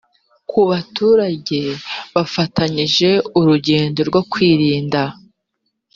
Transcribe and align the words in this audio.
ku 0.49 0.59
baturage 0.69 1.61
bafatanyije 2.15 3.09
urugendo 3.39 3.99
rwo 4.09 4.21
kwimika 4.31 5.01